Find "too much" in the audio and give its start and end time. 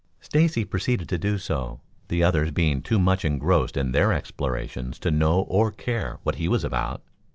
2.81-3.23